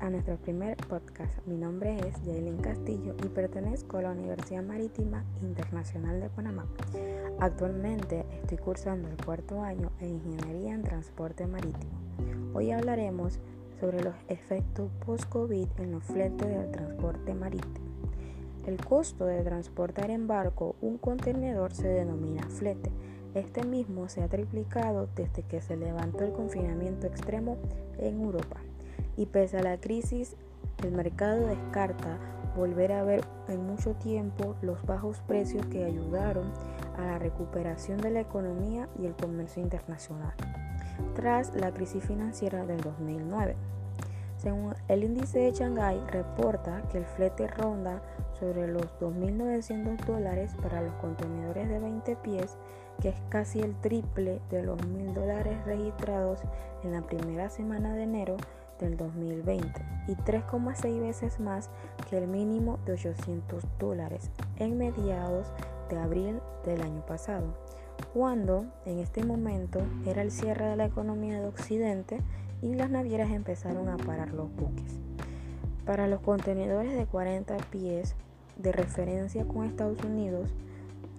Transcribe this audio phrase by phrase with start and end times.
[0.00, 1.32] a nuestro primer podcast.
[1.46, 6.66] Mi nombre es Jaylin Castillo y pertenezco a la Universidad Marítima Internacional de Panamá.
[7.38, 11.92] Actualmente estoy cursando el cuarto año en Ingeniería en Transporte Marítimo.
[12.54, 13.38] Hoy hablaremos
[13.78, 17.86] sobre los efectos post-COVID en los fletes del transporte marítimo.
[18.66, 22.90] El costo de transportar en barco un contenedor se denomina flete.
[23.34, 27.58] Este mismo se ha triplicado desde que se levantó el confinamiento extremo
[27.98, 28.60] en Europa
[29.20, 30.34] y pese a la crisis,
[30.82, 32.16] el mercado descarta
[32.56, 36.50] volver a ver en mucho tiempo los bajos precios que ayudaron
[36.96, 40.32] a la recuperación de la economía y el comercio internacional
[41.14, 43.56] tras la crisis financiera del 2009.
[44.38, 48.00] Según el índice de Shanghai, reporta que el flete ronda
[48.38, 52.56] sobre los 2.900 dólares para los contenedores de 20 pies,
[53.02, 56.40] que es casi el triple de los 1.000 dólares registrados
[56.84, 58.38] en la primera semana de enero
[58.80, 61.70] del 2020 y 3,6 veces más
[62.08, 65.46] que el mínimo de 800 dólares en mediados
[65.88, 67.54] de abril del año pasado,
[68.12, 72.20] cuando en este momento era el cierre de la economía de Occidente
[72.62, 74.98] y las navieras empezaron a parar los buques.
[75.84, 78.14] Para los contenedores de 40 pies
[78.56, 80.50] de referencia con Estados Unidos,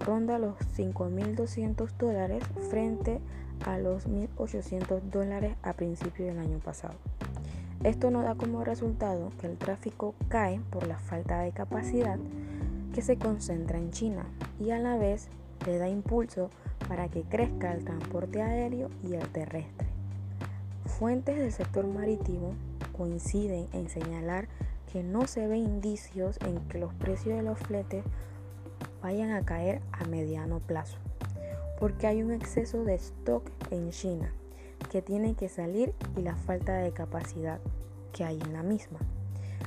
[0.00, 3.20] ronda los 5.200 dólares frente
[3.66, 6.94] a los 1.800 dólares a principios del año pasado.
[7.84, 12.16] Esto nos da como resultado que el tráfico cae por la falta de capacidad
[12.94, 14.24] que se concentra en China
[14.60, 15.26] y a la vez
[15.66, 16.50] le da impulso
[16.86, 19.88] para que crezca el transporte aéreo y el terrestre.
[20.86, 22.54] Fuentes del sector marítimo
[22.96, 24.46] coinciden en señalar
[24.92, 28.04] que no se ve indicios en que los precios de los fletes
[29.02, 30.98] vayan a caer a mediano plazo,
[31.80, 34.32] porque hay un exceso de stock en China
[34.90, 37.60] que tiene que salir y la falta de capacidad
[38.12, 38.98] que hay en la misma.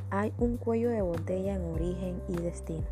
[0.10, 2.86] Hay un cuello de botella en origen y destino.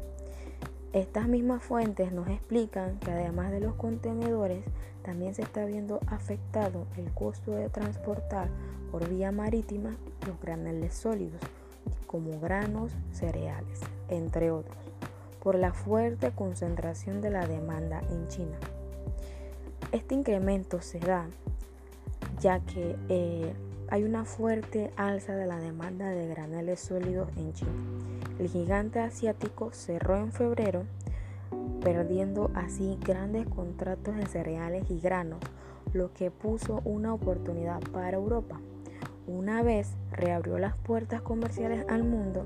[0.93, 4.63] Estas mismas fuentes nos explican que además de los contenedores,
[5.03, 8.47] también se está viendo afectado el costo de transportar
[8.91, 9.95] por vía marítima
[10.25, 11.41] los graneles sólidos,
[12.07, 14.77] como granos, cereales, entre otros,
[15.41, 18.57] por la fuerte concentración de la demanda en China.
[19.91, 21.27] Este incremento se da
[22.43, 23.53] ya que eh,
[23.87, 27.71] hay una fuerte alza de la demanda de graneles sólidos en China.
[28.37, 30.83] El gigante asiático cerró en febrero,
[31.81, 35.39] perdiendo así grandes contratos de cereales y granos,
[35.93, 38.59] lo que puso una oportunidad para Europa.
[39.25, 42.45] Una vez reabrió las puertas comerciales al mundo,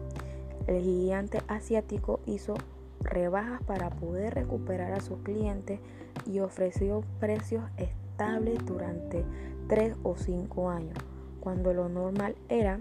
[0.67, 2.53] el gigante asiático hizo
[2.99, 5.79] rebajas para poder recuperar a sus clientes
[6.27, 9.23] y ofreció precios estables durante
[9.67, 10.97] 3 o 5 años,
[11.39, 12.79] cuando lo normal era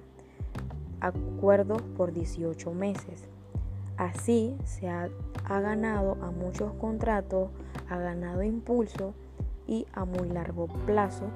[1.01, 3.29] acuerdos por 18 meses.
[3.97, 5.09] Así se ha,
[5.45, 7.49] ha, ganado a muchos contratos,
[7.89, 9.15] ha ganado impulso
[9.67, 11.27] y a muy largo plazo,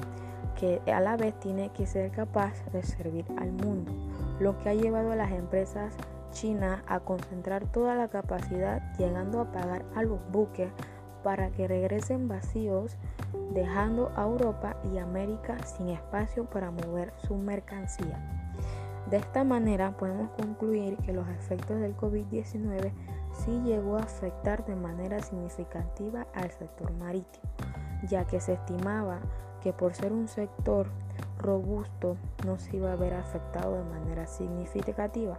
[0.59, 3.93] que a la vez tiene que ser capaz de servir al mundo,
[4.41, 5.95] lo que ha llevado a las empresas
[6.33, 10.71] chinas a concentrar toda la capacidad, llegando a pagar a los buques
[11.23, 12.97] para que regresen vacíos,
[13.53, 18.19] dejando a Europa y América sin espacio para mover su mercancía.
[19.11, 22.93] De esta manera podemos concluir que los efectos del COVID-19
[23.33, 27.45] sí llegó a afectar de manera significativa al sector marítimo,
[28.09, 29.21] ya que se estimaba
[29.63, 30.87] que por ser un sector
[31.39, 32.17] robusto
[32.47, 35.37] no se iba a ver afectado de manera significativa,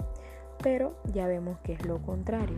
[0.61, 2.57] pero ya vemos que es lo contrario.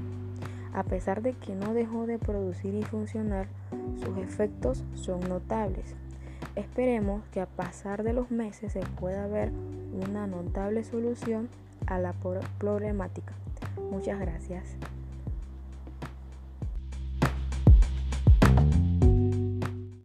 [0.73, 3.47] A pesar de que no dejó de producir y funcionar,
[4.03, 5.95] sus efectos son notables.
[6.55, 9.51] Esperemos que a pasar de los meses se pueda ver
[10.07, 11.49] una notable solución
[11.87, 12.13] a la
[12.59, 13.33] problemática.
[13.91, 14.75] Muchas gracias.